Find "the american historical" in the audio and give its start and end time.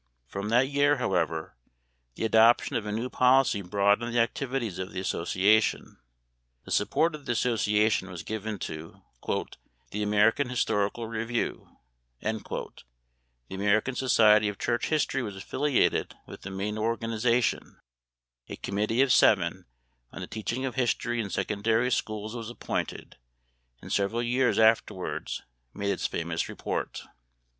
9.21-11.05